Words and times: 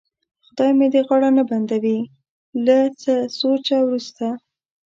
خدای 0.45 0.71
مې 0.77 0.87
دې 0.93 1.01
غاړه 1.07 1.29
نه 1.37 1.43
بندوي، 1.49 1.99
له 2.65 2.77
څه 3.01 3.13
سوچه 3.39 3.77
وروسته. 3.83 4.25